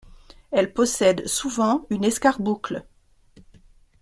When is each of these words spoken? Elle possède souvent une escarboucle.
Elle 0.49 0.73
possède 0.73 1.27
souvent 1.27 1.85
une 1.91 2.03
escarboucle. 2.03 2.87